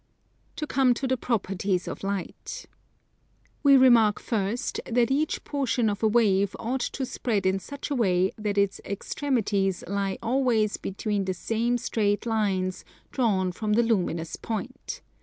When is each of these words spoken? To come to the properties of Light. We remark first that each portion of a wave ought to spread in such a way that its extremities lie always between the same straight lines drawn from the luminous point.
To 0.55 0.65
come 0.65 0.95
to 0.95 1.05
the 1.05 1.15
properties 1.15 1.87
of 1.87 2.01
Light. 2.03 2.65
We 3.61 3.77
remark 3.77 4.19
first 4.19 4.81
that 4.87 5.11
each 5.11 5.43
portion 5.43 5.91
of 5.91 6.01
a 6.01 6.07
wave 6.07 6.55
ought 6.57 6.79
to 6.97 7.05
spread 7.05 7.45
in 7.45 7.59
such 7.59 7.91
a 7.91 7.95
way 7.95 8.31
that 8.35 8.57
its 8.57 8.81
extremities 8.83 9.83
lie 9.87 10.17
always 10.23 10.77
between 10.77 11.25
the 11.25 11.35
same 11.35 11.77
straight 11.77 12.25
lines 12.25 12.83
drawn 13.11 13.51
from 13.51 13.73
the 13.73 13.83
luminous 13.83 14.37
point. 14.37 15.03